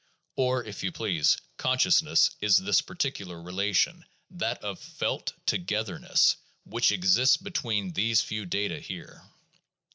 Or, 0.35 0.63
if 0.63 0.81
you 0.81 0.91
please, 0.91 1.37
consciousness 1.57 2.31
is 2.41 2.57
this 2.57 2.81
peculiar 2.81 3.39
relation, 3.39 4.03
that 4.31 4.63
of 4.63 4.79
felt 4.79 5.33
togetherness, 5.45 6.37
which 6.63 6.91
exists 6.91 7.37
between 7.37 7.91
these 7.93 8.19
few 8.19 8.47
data 8.47 8.79
here. 8.79 9.21